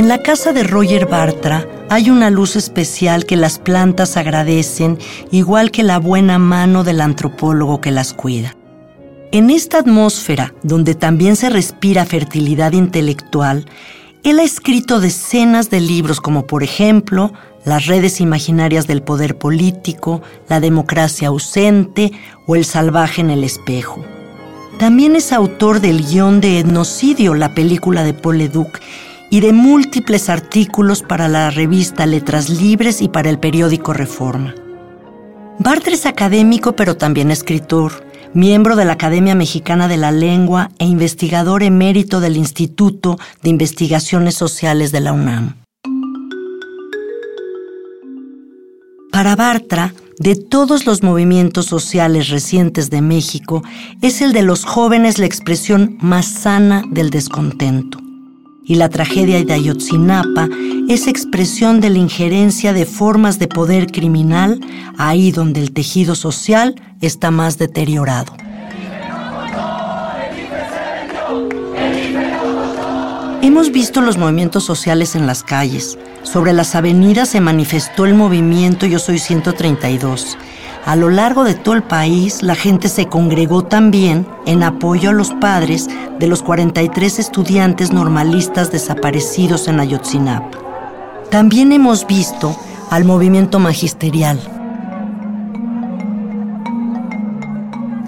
En 0.00 0.08
la 0.08 0.22
casa 0.22 0.54
de 0.54 0.62
Roger 0.62 1.04
Bartra 1.04 1.68
hay 1.90 2.08
una 2.08 2.30
luz 2.30 2.56
especial 2.56 3.26
que 3.26 3.36
las 3.36 3.58
plantas 3.58 4.16
agradecen, 4.16 4.96
igual 5.30 5.70
que 5.70 5.82
la 5.82 5.98
buena 5.98 6.38
mano 6.38 6.84
del 6.84 7.02
antropólogo 7.02 7.82
que 7.82 7.90
las 7.90 8.14
cuida. 8.14 8.56
En 9.30 9.50
esta 9.50 9.80
atmósfera, 9.80 10.54
donde 10.62 10.94
también 10.94 11.36
se 11.36 11.50
respira 11.50 12.06
fertilidad 12.06 12.72
intelectual, 12.72 13.66
él 14.22 14.38
ha 14.38 14.42
escrito 14.42 15.00
decenas 15.00 15.68
de 15.68 15.82
libros 15.82 16.22
como 16.22 16.46
por 16.46 16.62
ejemplo 16.62 17.34
Las 17.66 17.84
redes 17.84 18.22
imaginarias 18.22 18.86
del 18.86 19.02
poder 19.02 19.36
político, 19.36 20.22
La 20.48 20.60
democracia 20.60 21.28
ausente 21.28 22.10
o 22.46 22.56
El 22.56 22.64
salvaje 22.64 23.20
en 23.20 23.28
el 23.28 23.44
espejo. 23.44 24.02
También 24.78 25.14
es 25.14 25.30
autor 25.30 25.82
del 25.82 26.06
guion 26.06 26.40
de 26.40 26.60
Etnocidio, 26.60 27.34
la 27.34 27.54
película 27.54 28.02
de 28.02 28.14
Paul 28.14 28.38
Leduc, 28.38 28.80
y 29.30 29.40
de 29.40 29.52
múltiples 29.52 30.28
artículos 30.28 31.02
para 31.02 31.28
la 31.28 31.50
revista 31.50 32.04
Letras 32.04 32.50
Libres 32.50 33.00
y 33.00 33.08
para 33.08 33.30
el 33.30 33.38
periódico 33.38 33.92
Reforma. 33.92 34.54
Bartra 35.58 35.94
es 35.94 36.04
académico 36.04 36.74
pero 36.74 36.96
también 36.96 37.30
escritor, 37.30 38.04
miembro 38.34 38.74
de 38.74 38.84
la 38.84 38.94
Academia 38.94 39.36
Mexicana 39.36 39.86
de 39.86 39.96
la 39.96 40.10
Lengua 40.10 40.70
e 40.78 40.84
investigador 40.84 41.62
emérito 41.62 42.18
del 42.18 42.36
Instituto 42.36 43.18
de 43.42 43.50
Investigaciones 43.50 44.34
Sociales 44.34 44.90
de 44.90 45.00
la 45.00 45.12
UNAM. 45.12 45.56
Para 49.12 49.36
Bartra, 49.36 49.94
de 50.18 50.34
todos 50.36 50.86
los 50.86 51.02
movimientos 51.02 51.66
sociales 51.66 52.28
recientes 52.28 52.90
de 52.90 53.00
México, 53.00 53.62
es 54.02 54.22
el 54.22 54.32
de 54.32 54.42
los 54.42 54.64
jóvenes 54.64 55.18
la 55.18 55.26
expresión 55.26 55.98
más 56.00 56.26
sana 56.26 56.82
del 56.90 57.10
descontento 57.10 58.09
y 58.64 58.76
la 58.76 58.88
tragedia 58.88 59.42
de 59.44 59.52
Ayotzinapa 59.52 60.48
es 60.88 61.06
expresión 61.06 61.80
de 61.80 61.90
la 61.90 61.98
injerencia 61.98 62.72
de 62.72 62.86
formas 62.86 63.38
de 63.38 63.48
poder 63.48 63.86
criminal 63.86 64.60
ahí 64.98 65.30
donde 65.30 65.60
el 65.60 65.72
tejido 65.72 66.14
social 66.14 66.74
está 67.00 67.30
más 67.30 67.58
deteriorado. 67.58 68.34
Hemos 73.42 73.72
visto 73.72 74.00
los 74.00 74.18
movimientos 74.18 74.64
sociales 74.64 75.14
en 75.14 75.26
las 75.26 75.42
calles. 75.42 75.98
Sobre 76.22 76.52
las 76.52 76.74
avenidas 76.74 77.30
se 77.30 77.40
manifestó 77.40 78.04
el 78.04 78.14
movimiento 78.14 78.86
Yo 78.86 78.98
Soy 78.98 79.18
132 79.18 80.36
a 80.84 80.96
lo 80.96 81.10
largo 81.10 81.44
de 81.44 81.54
todo 81.54 81.74
el 81.74 81.82
país, 81.82 82.42
la 82.42 82.54
gente 82.54 82.88
se 82.88 83.06
congregó 83.06 83.64
también 83.64 84.26
en 84.46 84.62
apoyo 84.62 85.10
a 85.10 85.12
los 85.12 85.30
padres 85.34 85.88
de 86.18 86.26
los 86.26 86.42
43 86.42 87.18
estudiantes 87.18 87.92
normalistas 87.92 88.72
desaparecidos 88.72 89.68
en 89.68 89.78
Ayotzinapa. 89.78 90.58
También 91.30 91.72
hemos 91.72 92.06
visto 92.06 92.56
al 92.90 93.04
movimiento 93.04 93.58
magisterial. 93.58 94.40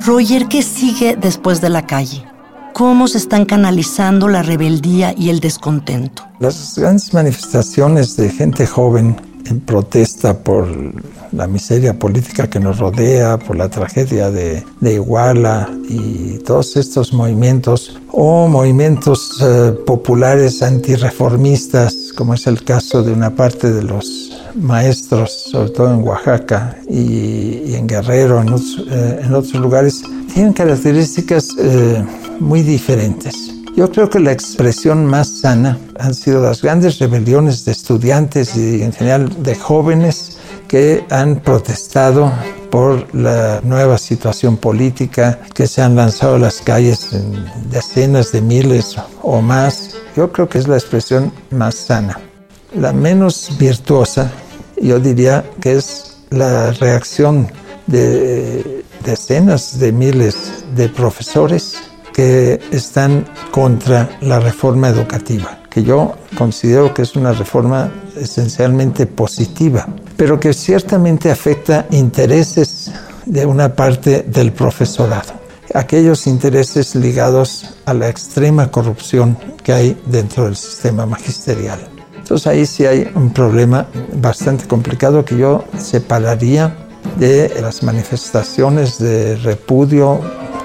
Roger, 0.04 0.48
¿qué 0.48 0.62
sigue 0.62 1.16
después 1.16 1.60
de 1.60 1.68
la 1.68 1.86
calle? 1.86 2.26
¿Cómo 2.72 3.06
se 3.06 3.18
están 3.18 3.44
canalizando 3.44 4.28
la 4.28 4.42
rebeldía 4.42 5.14
y 5.16 5.28
el 5.28 5.40
descontento? 5.40 6.26
Las 6.40 6.76
grandes 6.76 7.12
manifestaciones 7.12 8.16
de 8.16 8.30
gente 8.30 8.66
joven 8.66 9.14
en 9.46 9.60
protesta 9.60 10.38
por 10.38 10.66
la 11.32 11.46
miseria 11.46 11.98
política 11.98 12.48
que 12.48 12.60
nos 12.60 12.78
rodea, 12.78 13.38
por 13.38 13.56
la 13.56 13.68
tragedia 13.68 14.30
de, 14.30 14.64
Iguala 14.82 15.68
y 15.88 16.38
todos 16.40 16.76
estos 16.76 17.12
movimientos 17.12 17.98
o 18.10 18.46
movimientos 18.46 19.38
eh, 19.42 19.72
populares 19.86 20.62
antireformistas, 20.62 22.12
como 22.16 22.34
es 22.34 22.46
el 22.46 22.62
caso 22.62 23.02
de 23.02 23.12
una 23.12 23.34
parte 23.34 23.72
de 23.72 23.82
los 23.82 24.32
maestros, 24.54 25.30
sobre 25.50 25.70
todo 25.70 25.94
en 25.94 26.02
Oaxaca 26.02 26.76
y, 26.88 27.74
en 27.74 27.86
Guerrero, 27.86 28.42
eh, 28.42 29.20
en 29.24 29.34
otros, 29.34 29.54
lugares, 29.54 30.02
tienen 30.34 30.52
características 30.52 31.48
eh, 31.58 32.04
muy 32.40 32.62
diferentes. 32.62 33.51
Yo 33.74 33.90
creo 33.90 34.10
que 34.10 34.20
la 34.20 34.32
expresión 34.32 35.06
más 35.06 35.40
sana 35.40 35.78
han 35.98 36.14
sido 36.14 36.42
las 36.42 36.60
grandes 36.60 36.98
rebeliones 36.98 37.64
de 37.64 37.72
estudiantes 37.72 38.54
y 38.54 38.82
en 38.82 38.92
general 38.92 39.42
de 39.42 39.54
jóvenes 39.54 40.36
que 40.68 41.06
han 41.08 41.40
protestado 41.40 42.30
por 42.70 43.14
la 43.14 43.62
nueva 43.62 43.96
situación 43.96 44.58
política, 44.58 45.38
que 45.54 45.66
se 45.66 45.80
han 45.80 45.96
lanzado 45.96 46.34
a 46.34 46.38
las 46.38 46.60
calles 46.60 47.14
en 47.14 47.46
decenas 47.70 48.30
de 48.32 48.42
miles 48.42 48.96
o 49.22 49.40
más. 49.40 49.96
Yo 50.16 50.30
creo 50.32 50.50
que 50.50 50.58
es 50.58 50.68
la 50.68 50.76
expresión 50.76 51.32
más 51.50 51.74
sana. 51.74 52.20
La 52.74 52.92
menos 52.92 53.56
virtuosa, 53.58 54.30
yo 54.82 55.00
diría 55.00 55.46
que 55.62 55.76
es 55.76 56.18
la 56.28 56.72
reacción 56.72 57.48
de 57.86 58.84
decenas 59.02 59.78
de 59.78 59.92
miles 59.92 60.64
de 60.76 60.90
profesores 60.90 61.91
que 62.12 62.60
están 62.70 63.24
contra 63.50 64.18
la 64.20 64.40
reforma 64.40 64.88
educativa, 64.88 65.58
que 65.70 65.82
yo 65.82 66.14
considero 66.36 66.92
que 66.92 67.02
es 67.02 67.16
una 67.16 67.32
reforma 67.32 67.90
esencialmente 68.16 69.06
positiva, 69.06 69.86
pero 70.16 70.38
que 70.38 70.52
ciertamente 70.52 71.30
afecta 71.30 71.86
intereses 71.90 72.92
de 73.26 73.46
una 73.46 73.74
parte 73.74 74.24
del 74.26 74.52
profesorado, 74.52 75.32
aquellos 75.74 76.26
intereses 76.26 76.94
ligados 76.94 77.74
a 77.86 77.94
la 77.94 78.08
extrema 78.08 78.70
corrupción 78.70 79.36
que 79.62 79.72
hay 79.72 80.02
dentro 80.06 80.44
del 80.44 80.56
sistema 80.56 81.06
magisterial. 81.06 81.80
Entonces 82.16 82.46
ahí 82.46 82.66
sí 82.66 82.86
hay 82.86 83.10
un 83.14 83.32
problema 83.32 83.86
bastante 84.14 84.66
complicado 84.66 85.24
que 85.24 85.36
yo 85.36 85.64
separaría 85.78 86.76
de 87.18 87.52
las 87.60 87.82
manifestaciones 87.82 88.98
de 88.98 89.36
repudio 89.36 90.20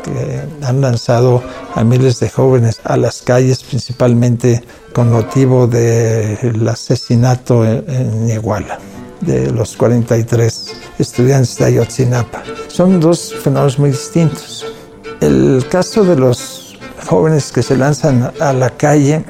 que 0.07 0.65
han 0.65 0.81
lanzado 0.81 1.43
a 1.75 1.83
miles 1.83 2.19
de 2.19 2.29
jóvenes 2.29 2.79
a 2.83 2.97
las 2.97 3.21
calles, 3.21 3.63
principalmente 3.63 4.63
con 4.93 5.11
motivo 5.11 5.67
del 5.67 6.67
asesinato 6.67 7.65
en, 7.65 8.29
Iguala 8.29 8.79
de 9.21 9.51
los 9.51 9.75
43 9.77 10.73
estudiantes 10.99 11.57
de 11.57 11.65
Ayotzinapa. 11.65 12.43
Son 12.67 12.99
dos 12.99 13.33
fenómenos 13.43 13.79
muy 13.79 13.89
distintos. 13.91 14.65
El 15.21 15.65
caso 15.69 16.03
de 16.03 16.15
los 16.15 16.77
jóvenes 17.07 17.51
que 17.51 17.63
se 17.63 17.75
lanzan 17.75 18.31
a 18.39 18.53
la 18.53 18.69
calle 18.71 19.25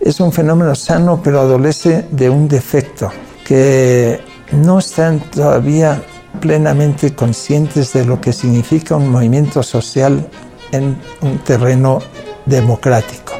es 0.00 0.20
un 0.20 0.32
fenómeno 0.32 0.74
sano, 0.74 1.20
pero 1.22 1.40
adolece 1.40 2.06
de 2.10 2.30
un 2.30 2.48
defecto, 2.48 3.10
que 3.44 4.20
no 4.52 4.78
están 4.78 5.20
todavía 5.30 6.02
plenamente 6.40 7.14
conscientes 7.14 7.92
de 7.92 8.04
lo 8.04 8.20
que 8.20 8.32
significa 8.32 8.96
un 8.96 9.08
movimiento 9.08 9.62
social 9.62 10.28
en 10.72 10.98
un 11.20 11.38
terreno 11.38 12.00
democrático. 12.46 13.34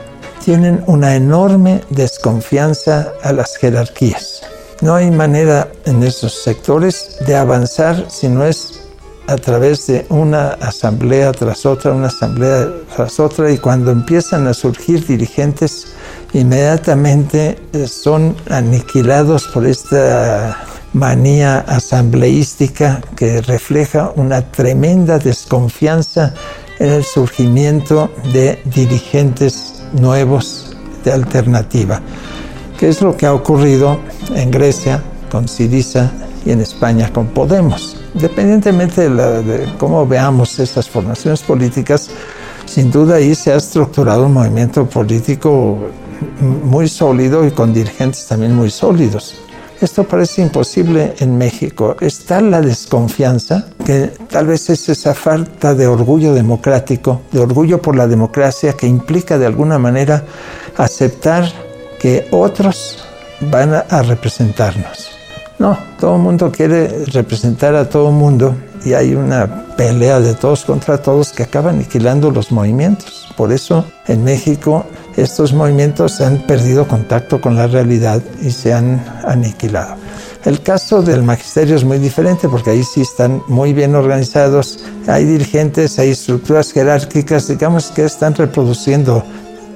Tienen 0.44 0.82
una 0.86 1.16
enorme 1.16 1.82
desconfianza 1.90 3.12
a 3.22 3.32
las 3.32 3.56
jerarquías. 3.56 4.42
No 4.80 4.94
hay 4.94 5.10
manera 5.10 5.68
en 5.86 6.02
esos 6.02 6.42
sectores 6.42 7.16
de 7.26 7.34
avanzar 7.34 8.06
si 8.08 8.28
no 8.28 8.44
es 8.44 8.82
a 9.26 9.36
través 9.36 9.86
de 9.86 10.06
una 10.08 10.50
asamblea 10.50 11.32
tras 11.32 11.66
otra, 11.66 11.92
una 11.92 12.06
asamblea 12.08 12.68
tras 12.94 13.18
otra, 13.18 13.50
y 13.50 13.58
cuando 13.58 13.90
empiezan 13.90 14.46
a 14.46 14.54
surgir 14.54 15.04
dirigentes, 15.04 15.88
inmediatamente 16.32 17.58
son 17.88 18.36
aniquilados 18.48 19.48
por 19.48 19.66
esta 19.66 20.65
manía 20.92 21.58
asambleística 21.60 23.00
que 23.16 23.42
refleja 23.42 24.12
una 24.16 24.42
tremenda 24.42 25.18
desconfianza 25.18 26.34
en 26.78 26.90
el 26.90 27.04
surgimiento 27.04 28.10
de 28.32 28.60
dirigentes 28.64 29.82
nuevos 29.92 30.76
de 31.04 31.12
alternativa, 31.12 32.00
que 32.78 32.88
es 32.88 33.00
lo 33.00 33.16
que 33.16 33.26
ha 33.26 33.34
ocurrido 33.34 33.98
en 34.34 34.50
Grecia 34.50 35.02
con 35.30 35.48
Siriza 35.48 36.10
y 36.44 36.50
en 36.50 36.60
España 36.60 37.12
con 37.12 37.26
Podemos. 37.28 37.96
Independientemente 38.14 39.08
de, 39.08 39.42
de 39.42 39.72
cómo 39.78 40.06
veamos 40.06 40.58
estas 40.58 40.88
formaciones 40.88 41.42
políticas, 41.42 42.10
sin 42.64 42.90
duda 42.90 43.16
ahí 43.16 43.34
se 43.34 43.52
ha 43.52 43.56
estructurado 43.56 44.26
un 44.26 44.34
movimiento 44.34 44.86
político 44.86 45.78
muy 46.40 46.88
sólido 46.88 47.46
y 47.46 47.50
con 47.50 47.72
dirigentes 47.72 48.26
también 48.26 48.54
muy 48.54 48.70
sólidos. 48.70 49.45
Esto 49.80 50.04
parece 50.04 50.42
imposible 50.42 51.14
en 51.18 51.36
México. 51.36 51.96
Está 52.00 52.40
la 52.40 52.60
desconfianza, 52.60 53.66
que 53.84 54.10
tal 54.30 54.46
vez 54.46 54.70
es 54.70 54.88
esa 54.88 55.14
falta 55.14 55.74
de 55.74 55.86
orgullo 55.86 56.32
democrático, 56.32 57.22
de 57.30 57.40
orgullo 57.40 57.82
por 57.82 57.94
la 57.94 58.06
democracia, 58.06 58.72
que 58.72 58.86
implica 58.86 59.38
de 59.38 59.46
alguna 59.46 59.78
manera 59.78 60.24
aceptar 60.76 61.44
que 61.98 62.26
otros 62.30 63.04
van 63.40 63.74
a 63.74 64.02
representarnos. 64.02 65.10
No, 65.58 65.78
todo 65.98 66.16
el 66.16 66.22
mundo 66.22 66.52
quiere 66.52 67.04
representar 67.06 67.74
a 67.74 67.88
todo 67.88 68.08
el 68.08 68.14
mundo 68.14 68.54
y 68.84 68.92
hay 68.92 69.14
una 69.14 69.66
pelea 69.76 70.20
de 70.20 70.34
todos 70.34 70.64
contra 70.64 70.98
todos 70.98 71.32
que 71.32 71.42
acaba 71.42 71.70
aniquilando 71.70 72.30
los 72.30 72.52
movimientos. 72.52 73.28
Por 73.36 73.52
eso 73.52 73.84
en 74.06 74.24
México 74.24 74.86
estos 75.16 75.52
movimientos 75.52 76.20
han 76.20 76.38
perdido 76.38 76.86
contacto 76.86 77.40
con 77.40 77.56
la 77.56 77.66
realidad 77.66 78.22
y 78.42 78.50
se 78.50 78.72
han 78.72 79.04
aniquilado. 79.24 79.96
El 80.44 80.62
caso 80.62 81.02
del 81.02 81.22
magisterio 81.22 81.74
es 81.74 81.84
muy 81.84 81.98
diferente 81.98 82.48
porque 82.48 82.70
ahí 82.70 82.84
sí 82.84 83.00
están 83.00 83.42
muy 83.48 83.72
bien 83.72 83.94
organizados, 83.94 84.84
hay 85.08 85.24
dirigentes, 85.24 85.98
hay 85.98 86.10
estructuras 86.10 86.72
jerárquicas, 86.72 87.48
digamos 87.48 87.88
que 87.88 88.04
están 88.04 88.34
reproduciendo 88.34 89.24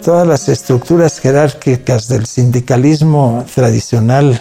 todas 0.05 0.27
las 0.27 0.49
estructuras 0.49 1.19
jerárquicas 1.19 2.07
del 2.07 2.27
sindicalismo 2.27 3.45
tradicional 3.53 4.41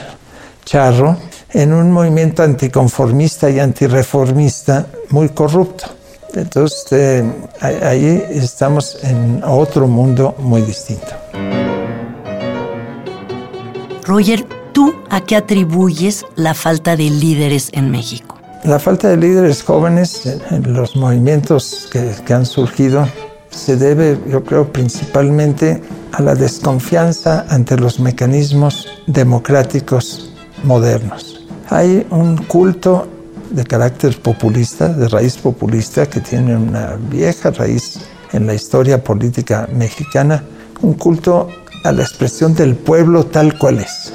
charro 0.65 1.17
en 1.51 1.73
un 1.73 1.91
movimiento 1.91 2.43
anticonformista 2.43 3.49
y 3.49 3.59
antireformista 3.59 4.85
muy 5.09 5.29
corrupto. 5.29 5.98
Entonces, 6.33 6.85
eh, 6.91 7.23
ahí 7.61 8.23
estamos 8.29 8.97
en 9.03 9.43
otro 9.43 9.87
mundo 9.87 10.35
muy 10.39 10.61
distinto. 10.61 11.07
Roger, 14.03 14.45
¿tú 14.73 14.93
a 15.09 15.21
qué 15.21 15.35
atribuyes 15.35 16.25
la 16.35 16.53
falta 16.53 16.95
de 16.95 17.09
líderes 17.09 17.69
en 17.73 17.91
México? 17.91 18.37
La 18.63 18.79
falta 18.79 19.07
de 19.09 19.17
líderes 19.17 19.63
jóvenes 19.63 20.25
en 20.51 20.73
los 20.73 20.95
movimientos 20.95 21.87
que, 21.91 22.13
que 22.25 22.33
han 22.33 22.45
surgido 22.45 23.07
se 23.49 23.77
debe, 23.77 24.19
yo 24.27 24.43
creo, 24.43 24.71
principalmente 24.71 25.81
a 26.11 26.21
la 26.21 26.35
desconfianza 26.35 27.45
ante 27.49 27.77
los 27.77 27.99
mecanismos 27.99 28.87
democráticos 29.07 30.33
modernos. 30.63 31.47
Hay 31.69 32.05
un 32.09 32.37
culto 32.37 33.07
de 33.49 33.63
carácter 33.63 34.19
populista, 34.21 34.89
de 34.89 35.07
raíz 35.07 35.37
populista, 35.37 36.05
que 36.07 36.19
tiene 36.19 36.55
una 36.55 36.97
vieja 37.09 37.51
raíz 37.51 37.99
en 38.31 38.45
la 38.47 38.53
historia 38.53 39.03
política 39.03 39.67
mexicana, 39.73 40.43
un 40.81 40.93
culto 40.93 41.49
a 41.83 41.91
la 41.91 42.03
expresión 42.03 42.53
del 42.53 42.75
pueblo 42.75 43.25
tal 43.25 43.57
cual 43.57 43.79
es. 43.79 44.13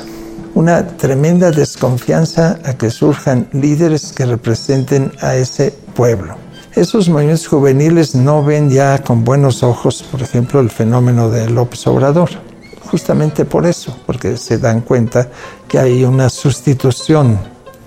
Una 0.54 0.86
tremenda 0.86 1.50
desconfianza 1.50 2.58
a 2.64 2.74
que 2.74 2.90
surjan 2.90 3.48
líderes 3.52 4.12
que 4.12 4.24
representen 4.24 5.10
a 5.20 5.34
ese 5.34 5.72
pueblo. 5.94 6.36
Esos 6.76 7.08
movimientos 7.08 7.46
juveniles 7.46 8.14
no 8.14 8.44
ven 8.44 8.70
ya 8.70 9.02
con 9.02 9.24
buenos 9.24 9.62
ojos, 9.62 10.04
por 10.10 10.22
ejemplo, 10.22 10.60
el 10.60 10.70
fenómeno 10.70 11.30
de 11.30 11.48
López 11.50 11.86
Obrador. 11.86 12.30
Justamente 12.90 13.44
por 13.44 13.66
eso, 13.66 13.96
porque 14.06 14.36
se 14.36 14.58
dan 14.58 14.80
cuenta 14.80 15.28
que 15.66 15.78
hay 15.78 16.04
una 16.04 16.28
sustitución 16.28 17.38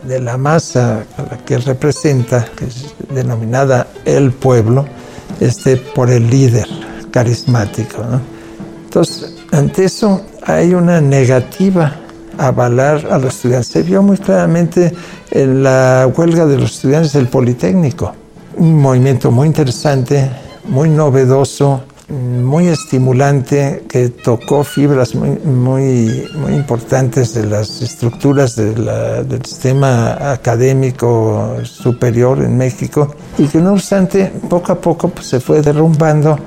de 0.04 0.20
la 0.20 0.38
masa 0.38 1.06
a 1.18 1.22
la 1.22 1.38
que 1.46 1.58
representa, 1.58 2.46
que 2.56 2.66
es 2.66 2.94
denominada 3.14 3.88
el 4.06 4.32
pueblo, 4.32 4.86
este, 5.40 5.78
por 5.78 6.10
el 6.10 6.30
líder 6.30 6.68
carismático. 7.12 8.04
Entonces, 8.86 9.34
ante 9.52 9.86
eso 9.86 10.22
hay 10.44 10.74
una 10.74 11.02
negativa 11.02 11.96
a 12.38 12.48
avalar 12.48 13.08
a 13.12 13.18
los 13.18 13.36
estudiantes. 13.36 13.68
Se 13.68 13.84
vio 13.84 14.02
muy 14.02 14.18
claramente 14.18 14.94
en 15.32 15.64
la 15.64 16.10
huelga 16.16 16.46
de 16.46 16.58
los 16.58 16.76
estudiantes 16.76 17.14
del 17.14 17.28
Politécnico, 17.28 18.14
un 18.56 18.76
movimiento 18.76 19.32
muy 19.32 19.48
interesante, 19.48 20.30
muy 20.68 20.90
novedoso, 20.90 21.84
muy 22.10 22.68
estimulante 22.68 23.84
que 23.90 24.10
tocó 24.10 24.64
fibras 24.64 25.14
muy, 25.14 25.32
muy, 25.40 26.28
muy 26.36 26.54
importantes 26.54 27.34
de 27.34 27.46
las 27.46 27.82
estructuras 27.82 28.56
del 28.56 29.42
sistema 29.44 30.32
académico 30.32 31.58
superior 31.64 32.42
en 32.42 32.58
México 32.58 33.14
y 33.38 33.48
que 33.48 33.60
no 33.60 33.74
obstante 33.74 34.32
poco 34.50 34.72
a 34.72 34.80
poco 34.80 35.10
pues, 35.10 35.28
se 35.28 35.40
fue 35.42 35.62
derrumbando 35.62 36.38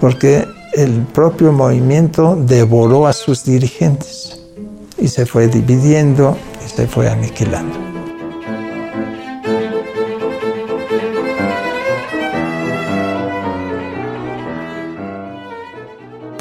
porque 0.00 0.46
el 0.72 1.02
propio 1.12 1.52
movimiento 1.52 2.36
devoró 2.36 3.06
a 3.06 3.12
sus 3.12 3.44
dirigentes 3.44 4.40
y 4.98 5.06
se 5.06 5.26
fue 5.26 5.46
dividiendo 5.46 6.36
y 6.64 6.68
se 6.68 6.88
fue 6.88 7.08
aniquilando. 7.08 7.93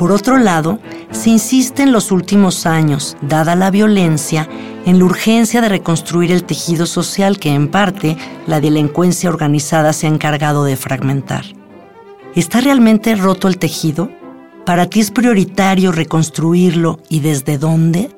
Por 0.04 0.12
otro 0.12 0.38
lado, 0.38 0.80
se 1.12 1.30
insiste 1.30 1.82
en 1.82 1.94
los 1.94 2.12
últimos 2.12 2.66
años, 2.66 3.16
dada 3.22 3.56
la 3.56 3.72
violencia, 3.72 4.50
en 4.86 5.00
la 5.00 5.06
urgencia 5.06 5.62
de 5.62 5.70
reconstruir 5.70 6.30
el 6.34 6.44
tejido 6.44 6.86
social 6.86 7.40
que 7.40 7.54
en 7.54 7.72
parte 7.72 8.18
la 8.46 8.60
delincuencia 8.60 9.30
organizada 9.30 9.94
se 9.94 10.08
ha 10.08 10.10
encargado 10.10 10.66
de 10.66 10.76
fragmentar. 10.76 11.46
¿Está 12.36 12.60
realmente 12.60 13.16
roto 13.16 13.48
el 13.48 13.58
tejido? 13.58 14.12
¿Para 14.66 14.88
ti 14.88 15.00
es 15.00 15.10
prioritario 15.10 15.94
reconstruirlo 15.94 17.00
y 17.08 17.22
desde 17.22 17.58
dónde? 17.58 18.10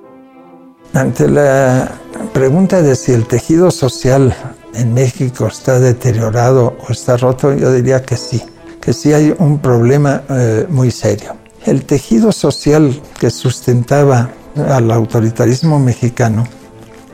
Ante 0.95 1.27
la 1.27 1.91
pregunta 2.33 2.81
de 2.81 2.95
si 2.95 3.11
el 3.11 3.27
tejido 3.27 3.69
social 3.69 4.35
en 4.73 4.91
México 4.95 5.45
está 5.45 5.79
deteriorado 5.79 6.75
o 6.79 6.91
está 6.91 7.15
roto, 7.15 7.53
yo 7.53 7.71
diría 7.71 8.01
que 8.01 8.17
sí, 8.17 8.41
que 8.81 8.91
sí 8.91 9.13
hay 9.13 9.35
un 9.37 9.59
problema 9.59 10.23
eh, 10.31 10.65
muy 10.67 10.89
serio. 10.89 11.44
El 11.65 11.83
tejido 11.83 12.31
social 12.31 13.01
que 13.19 13.31
sustentaba 13.31 14.29
al 14.69 14.91
autoritarismo 14.91 15.79
mexicano, 15.79 16.45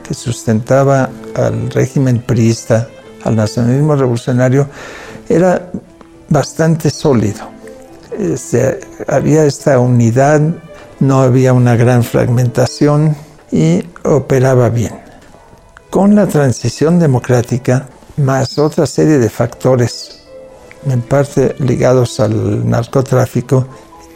que 0.06 0.12
sustentaba 0.12 1.08
al 1.34 1.70
régimen 1.70 2.20
priista, 2.20 2.86
al 3.24 3.36
nacionalismo 3.36 3.96
revolucionario, 3.96 4.68
era 5.28 5.70
bastante 6.28 6.90
sólido. 6.90 7.48
Este, 8.18 8.80
había 9.08 9.46
esta 9.46 9.78
unidad, 9.78 10.42
no 11.00 11.22
había 11.22 11.54
una 11.54 11.74
gran 11.74 12.04
fragmentación 12.04 13.16
y 13.50 13.82
operaba 14.04 14.68
bien. 14.68 14.92
Con 15.88 16.14
la 16.14 16.26
transición 16.26 16.98
democrática, 16.98 17.88
más 18.18 18.58
otra 18.58 18.86
serie 18.86 19.18
de 19.18 19.30
factores, 19.30 20.24
en 20.86 21.00
parte 21.00 21.54
ligados 21.58 22.20
al 22.20 22.68
narcotráfico, 22.68 23.66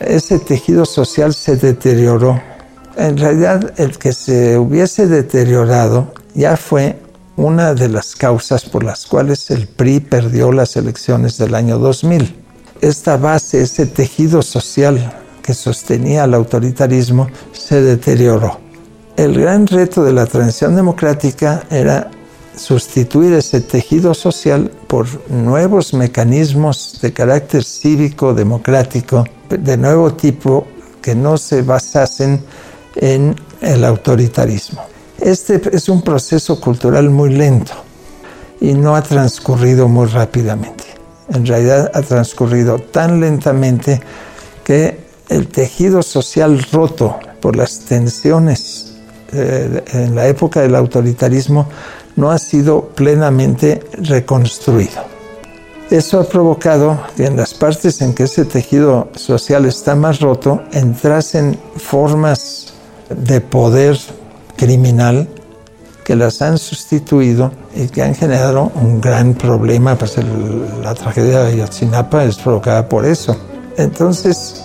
ese 0.00 0.38
tejido 0.38 0.84
social 0.84 1.34
se 1.34 1.56
deterioró. 1.56 2.40
En 2.96 3.16
realidad, 3.16 3.74
el 3.78 3.98
que 3.98 4.12
se 4.12 4.58
hubiese 4.58 5.06
deteriorado 5.06 6.12
ya 6.34 6.56
fue 6.56 6.98
una 7.36 7.74
de 7.74 7.88
las 7.88 8.16
causas 8.16 8.64
por 8.64 8.82
las 8.82 9.06
cuales 9.06 9.50
el 9.50 9.66
PRI 9.66 10.00
perdió 10.00 10.52
las 10.52 10.76
elecciones 10.76 11.36
del 11.36 11.54
año 11.54 11.78
2000. 11.78 12.34
Esta 12.80 13.16
base, 13.16 13.62
ese 13.62 13.86
tejido 13.86 14.42
social 14.42 15.20
que 15.42 15.54
sostenía 15.54 16.24
el 16.24 16.34
autoritarismo, 16.34 17.28
se 17.52 17.82
deterioró. 17.82 18.58
El 19.16 19.38
gran 19.38 19.66
reto 19.66 20.04
de 20.04 20.12
la 20.12 20.26
transición 20.26 20.76
democrática 20.76 21.64
era 21.70 22.10
sustituir 22.56 23.34
ese 23.34 23.60
tejido 23.60 24.14
social 24.14 24.70
por 24.86 25.06
nuevos 25.30 25.92
mecanismos 25.92 26.98
de 27.02 27.12
carácter 27.12 27.62
cívico, 27.62 28.34
democrático, 28.34 29.24
de 29.48 29.76
nuevo 29.76 30.14
tipo 30.14 30.66
que 31.02 31.14
no 31.14 31.36
se 31.38 31.62
basasen 31.62 32.42
en 32.96 33.36
el 33.60 33.84
autoritarismo. 33.84 34.82
Este 35.20 35.60
es 35.72 35.88
un 35.88 36.02
proceso 36.02 36.60
cultural 36.60 37.10
muy 37.10 37.30
lento 37.30 37.72
y 38.60 38.74
no 38.74 38.96
ha 38.96 39.02
transcurrido 39.02 39.86
muy 39.88 40.06
rápidamente. 40.06 40.84
En 41.28 41.44
realidad 41.46 41.90
ha 41.94 42.02
transcurrido 42.02 42.78
tan 42.78 43.20
lentamente 43.20 44.00
que 44.64 45.06
el 45.28 45.48
tejido 45.48 46.02
social 46.02 46.64
roto 46.72 47.18
por 47.40 47.56
las 47.56 47.80
tensiones 47.80 48.94
eh, 49.32 49.82
en 49.92 50.14
la 50.14 50.28
época 50.28 50.60
del 50.60 50.74
autoritarismo 50.74 51.68
no 52.16 52.30
ha 52.30 52.38
sido 52.38 52.88
plenamente 52.88 53.82
reconstruido. 53.92 55.02
Eso 55.90 56.18
ha 56.18 56.24
provocado 56.24 56.98
que 57.16 57.26
en 57.26 57.36
las 57.36 57.54
partes 57.54 58.00
en 58.00 58.12
que 58.12 58.24
ese 58.24 58.44
tejido 58.44 59.08
social 59.14 59.66
está 59.66 59.94
más 59.94 60.20
roto 60.20 60.62
entrasen 60.72 61.56
formas 61.76 62.74
de 63.08 63.40
poder 63.40 63.96
criminal 64.56 65.28
que 66.04 66.16
las 66.16 66.42
han 66.42 66.58
sustituido 66.58 67.52
y 67.74 67.86
que 67.88 68.02
han 68.02 68.14
generado 68.14 68.72
un 68.74 69.00
gran 69.00 69.34
problema. 69.34 69.96
Pues 69.96 70.16
la 70.82 70.94
tragedia 70.94 71.44
de 71.44 71.52
Ayotzinapa 71.52 72.24
es 72.24 72.36
provocada 72.36 72.88
por 72.88 73.04
eso. 73.04 73.36
Entonces, 73.76 74.64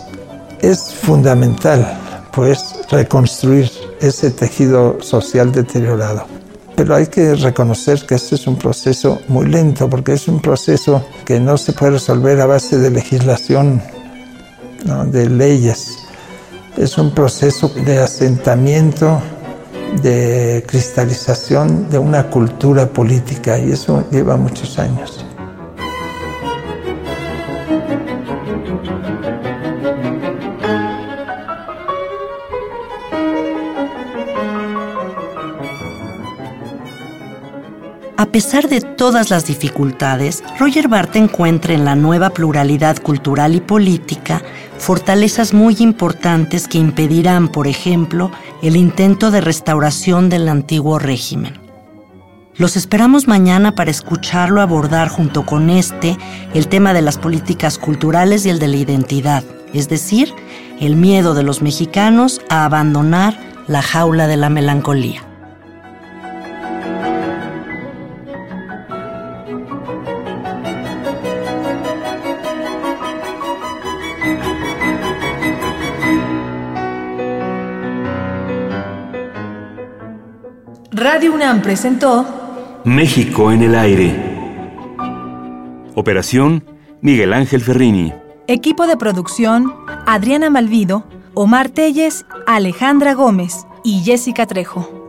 es 0.62 0.94
fundamental 0.94 2.00
pues 2.32 2.60
reconstruir 2.90 3.70
ese 4.00 4.32
tejido 4.32 4.98
social 5.02 5.52
deteriorado. 5.52 6.41
Pero 6.76 6.96
hay 6.96 7.08
que 7.08 7.36
reconocer 7.36 8.06
que 8.06 8.16
este 8.16 8.36
es 8.36 8.48
un 8.48 8.56
proceso 8.56 9.22
muy 9.28 9.46
lento, 9.48 9.90
porque 9.90 10.14
es 10.14 10.28
un 10.28 10.42
proceso 10.42 11.06
que 11.26 11.40
no 11.40 11.58
se 11.58 11.74
puede 11.74 11.94
resolver 11.94 12.40
a 12.42 12.46
base 12.46 12.78
de 12.80 12.90
legislación, 12.90 13.82
de 15.08 15.30
leyes. 15.30 15.98
Es 16.78 16.98
un 16.98 17.12
proceso 17.12 17.70
de 17.70 18.00
asentamiento, 18.00 19.22
de 20.02 20.64
cristalización 20.68 21.90
de 21.90 22.00
una 22.00 22.30
cultura 22.30 22.88
política, 22.88 23.60
y 23.60 23.72
eso 23.72 24.04
lleva 24.10 24.38
muchos 24.38 24.80
años. 24.80 25.26
A 38.32 38.40
pesar 38.42 38.70
de 38.70 38.80
todas 38.80 39.30
las 39.30 39.46
dificultades, 39.46 40.42
Roger 40.58 40.88
Barthes 40.88 41.24
encuentra 41.24 41.74
en 41.74 41.84
la 41.84 41.98
nueva 41.98 42.30
pluralidad 42.30 42.98
cultural 42.98 43.56
y 43.56 43.60
política 43.60 44.42
fortalezas 44.78 45.54
muy 45.54 45.76
importantes 45.80 46.70
que 46.70 46.78
impedirán, 46.78 47.50
por 47.50 47.68
ejemplo, 47.68 48.32
el 48.62 48.78
intento 48.78 49.32
de 49.32 49.42
restauración 49.42 50.30
del 50.30 50.48
antiguo 50.48 50.98
régimen. 50.98 51.60
Los 52.56 52.78
esperamos 52.78 53.28
mañana 53.28 53.76
para 53.76 53.92
escucharlo 53.92 54.62
abordar 54.62 55.10
junto 55.10 55.46
con 55.46 55.70
este 55.70 56.18
el 56.54 56.70
tema 56.70 56.94
de 56.94 57.02
las 57.02 57.18
políticas 57.18 57.78
culturales 57.78 58.46
y 58.46 58.50
el 58.50 58.60
de 58.60 58.70
la 58.70 58.78
identidad, 58.78 59.44
es 59.74 59.90
decir, 59.90 60.34
el 60.80 60.96
miedo 60.96 61.34
de 61.34 61.44
los 61.44 61.62
mexicanos 61.62 62.40
a 62.48 62.64
abandonar 62.64 63.38
la 63.68 63.82
jaula 63.82 64.28
de 64.28 64.38
la 64.38 64.50
melancolía. 64.50 65.31
Radio 81.14 81.34
UNAM 81.34 81.62
presentó 81.62 82.26
México 82.86 83.52
en 83.52 83.62
el 83.64 83.76
aire. 83.76 84.16
Operación 85.94 86.64
Miguel 87.02 87.34
Ángel 87.34 87.60
Ferrini. 87.60 88.14
Equipo 88.48 88.88
de 88.88 88.96
producción 88.96 89.74
Adriana 90.06 90.50
Malvido, 90.50 91.04
Omar 91.34 91.68
Telles, 91.68 92.26
Alejandra 92.48 93.14
Gómez 93.14 93.66
y 93.84 94.04
Jessica 94.06 94.46
Trejo. 94.46 95.01